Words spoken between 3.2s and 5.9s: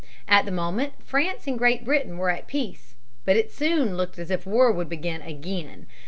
But it soon looked as if war would begin again.